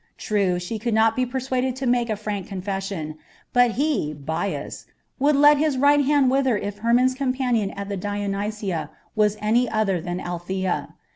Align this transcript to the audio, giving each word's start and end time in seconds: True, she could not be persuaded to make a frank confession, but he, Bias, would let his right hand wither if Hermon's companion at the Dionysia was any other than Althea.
True, 0.17 0.57
she 0.57 0.79
could 0.79 0.95
not 0.95 1.15
be 1.15 1.27
persuaded 1.27 1.75
to 1.75 1.85
make 1.85 2.09
a 2.09 2.15
frank 2.15 2.47
confession, 2.47 3.19
but 3.53 3.73
he, 3.73 4.13
Bias, 4.15 4.87
would 5.19 5.35
let 5.35 5.59
his 5.59 5.77
right 5.77 6.03
hand 6.03 6.31
wither 6.31 6.57
if 6.57 6.79
Hermon's 6.79 7.13
companion 7.13 7.69
at 7.69 7.87
the 7.87 7.97
Dionysia 7.97 8.89
was 9.15 9.37
any 9.41 9.69
other 9.69 10.01
than 10.01 10.19
Althea. 10.19 10.95